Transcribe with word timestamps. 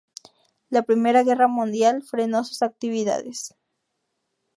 La 0.71 0.81
Primera 0.81 1.21
Guerra 1.21 1.47
Mundial 1.47 2.01
frenó 2.01 2.43
sus 2.43 2.63
actividades. 2.63 3.53